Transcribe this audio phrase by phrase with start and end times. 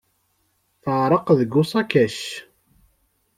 [0.83, 2.17] Teɛreq deg usakac.